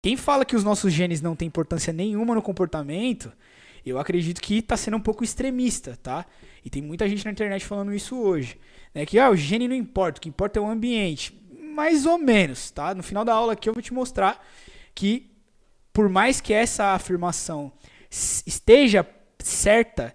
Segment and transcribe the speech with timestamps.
[0.00, 3.32] Quem fala que os nossos genes não têm importância nenhuma no comportamento,
[3.84, 6.24] eu acredito que está sendo um pouco extremista, tá?
[6.64, 8.58] E tem muita gente na internet falando isso hoje.
[8.94, 9.04] Né?
[9.04, 11.36] Que ah, o gene não importa, o que importa é o ambiente.
[11.74, 12.94] Mais ou menos, tá?
[12.94, 14.44] No final da aula aqui eu vou te mostrar
[14.94, 15.30] que,
[15.92, 17.72] por mais que essa afirmação
[18.10, 19.06] esteja
[19.38, 20.14] certa,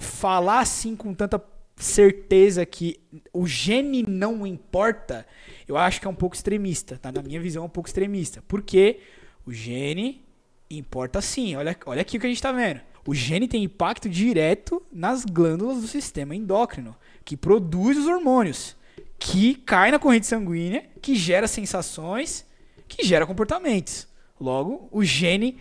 [0.00, 1.38] falar assim com tanta
[1.82, 3.00] certeza que
[3.32, 5.26] o gene não importa,
[5.66, 7.10] eu acho que é um pouco extremista, tá?
[7.10, 8.42] Na minha visão, é um pouco extremista.
[8.46, 9.00] Porque
[9.44, 10.24] o gene
[10.70, 11.56] importa sim.
[11.56, 12.80] Olha, olha aqui o que a gente está vendo.
[13.06, 18.76] O gene tem impacto direto nas glândulas do sistema endócrino, que produz os hormônios,
[19.18, 22.46] que cai na corrente sanguínea, que gera sensações,
[22.86, 24.06] que gera comportamentos.
[24.40, 25.58] Logo, o gene,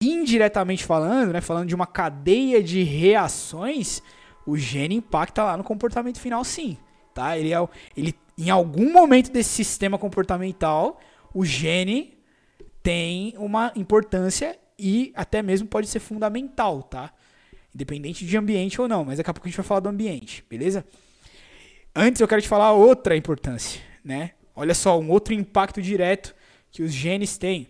[0.00, 4.00] indiretamente falando, né, falando de uma cadeia de reações,
[4.46, 6.78] o gene impacta lá no comportamento final, sim.
[7.12, 7.36] Tá?
[7.36, 11.00] Ele, é, ele, em algum momento desse sistema comportamental,
[11.34, 12.16] o gene
[12.82, 17.12] tem uma importância e até mesmo pode ser fundamental, tá?
[17.74, 20.44] Independente de ambiente ou não, mas daqui a pouco a gente vai falar do ambiente,
[20.48, 20.84] beleza?
[21.94, 24.32] Antes eu quero te falar outra importância, né?
[24.54, 26.34] Olha só, um outro impacto direto
[26.70, 27.68] que os genes têm.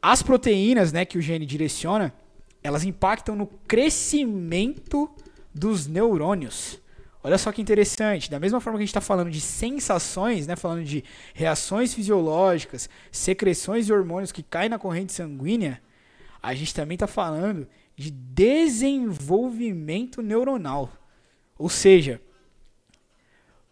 [0.00, 2.14] As proteínas, né, que o gene direciona,
[2.62, 5.10] elas impactam no crescimento
[5.54, 6.80] dos neurônios.
[7.22, 8.30] Olha só que interessante.
[8.30, 12.88] Da mesma forma que a gente está falando de sensações, né, falando de reações fisiológicas,
[13.12, 15.82] secreções de hormônios que caem na corrente sanguínea,
[16.42, 20.90] a gente também está falando de desenvolvimento neuronal.
[21.58, 22.22] Ou seja,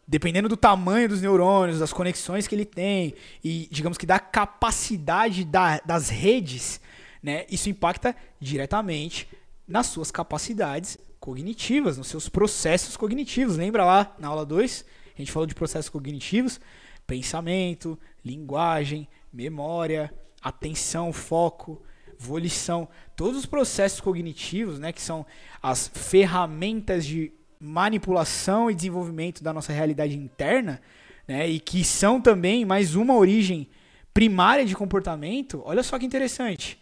[0.06, 5.46] dependendo do tamanho dos neurônios, das conexões que ele tem e, digamos que da capacidade
[5.46, 6.82] da, das redes,
[7.22, 9.26] né, isso impacta diretamente
[9.66, 10.98] nas suas capacidades
[11.28, 13.58] cognitivas, nos seus processos cognitivos.
[13.58, 14.82] Lembra lá na aula 2?
[15.14, 16.58] A gente falou de processos cognitivos:
[17.06, 21.82] pensamento, linguagem, memória, atenção, foco,
[22.18, 22.88] volição.
[23.14, 25.26] Todos os processos cognitivos, né, que são
[25.62, 30.80] as ferramentas de manipulação e desenvolvimento da nossa realidade interna,
[31.26, 33.69] né, e que são também mais uma origem
[34.14, 35.60] primária de comportamento.
[35.66, 36.78] Olha só que interessante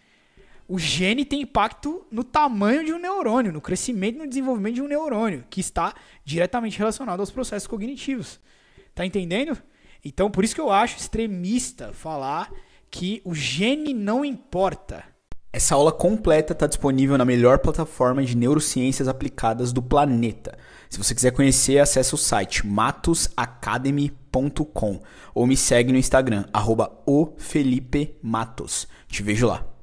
[0.69, 4.83] o gene tem impacto no tamanho de um neurônio, no crescimento e no desenvolvimento de
[4.83, 5.95] um neurônio, que está
[6.25, 8.41] diretamente relacionado aos processos cognitivos.
[8.95, 9.57] Tá entendendo?
[10.05, 12.53] Então, por isso que eu acho extremista falar
[12.91, 15.05] que o gene não importa.
[15.53, 20.59] Essa aula completa está disponível na melhor plataforma de neurociências aplicadas do planeta.
[20.91, 25.01] Se você quiser conhecer, acesse o site matosacademy.com
[25.35, 26.93] ou me segue no Instagram, arroba
[29.09, 29.76] Te vejo lá.